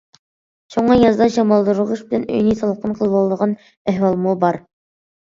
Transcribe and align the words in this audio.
شۇڭا 0.75 0.93
يازدا 0.99 1.25
شامالدۇرغۇچ 1.33 2.01
بىلەن 2.13 2.25
ئۆينى 2.37 2.55
سالقىن 2.61 2.95
قىلىۋالىدىغان 3.01 3.53
ئەھۋالمۇ 3.93 4.35
بار. 4.45 4.59